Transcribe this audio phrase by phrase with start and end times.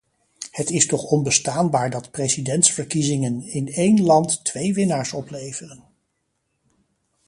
[0.51, 5.83] Het is toch onbestaanbaar dat presidentsverkiezingen in één land twee winnaars opleveren.